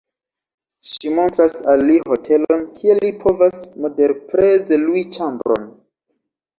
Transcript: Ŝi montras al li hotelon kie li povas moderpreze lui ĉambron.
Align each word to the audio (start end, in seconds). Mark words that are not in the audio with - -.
Ŝi 0.93 1.11
montras 1.19 1.57
al 1.75 1.83
li 1.91 1.99
hotelon 2.09 2.65
kie 2.81 2.97
li 3.05 3.13
povas 3.23 3.63
moderpreze 3.87 4.85
lui 4.89 5.09
ĉambron. 5.17 5.75